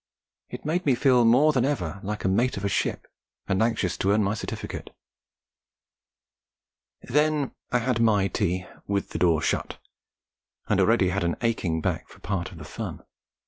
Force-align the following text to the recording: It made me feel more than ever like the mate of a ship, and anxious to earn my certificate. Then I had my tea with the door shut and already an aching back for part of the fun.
It 0.49 0.65
made 0.65 0.87
me 0.87 0.95
feel 0.95 1.23
more 1.25 1.53
than 1.53 1.63
ever 1.63 1.99
like 2.01 2.23
the 2.23 2.27
mate 2.27 2.57
of 2.57 2.65
a 2.65 2.69
ship, 2.69 3.05
and 3.47 3.61
anxious 3.61 3.97
to 3.99 4.09
earn 4.09 4.23
my 4.23 4.33
certificate. 4.33 4.89
Then 7.03 7.51
I 7.71 7.77
had 7.77 7.99
my 8.01 8.27
tea 8.27 8.65
with 8.87 9.09
the 9.09 9.19
door 9.19 9.43
shut 9.43 9.77
and 10.67 10.79
already 10.79 11.11
an 11.11 11.35
aching 11.43 11.81
back 11.81 12.09
for 12.09 12.17
part 12.19 12.51
of 12.51 12.57
the 12.57 12.63
fun. 12.65 13.03